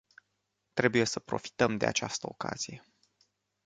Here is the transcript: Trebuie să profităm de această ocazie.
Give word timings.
Trebuie 0.73 1.03
să 1.05 1.19
profităm 1.19 1.77
de 1.77 1.85
această 1.85 2.27
ocazie. 2.29 2.83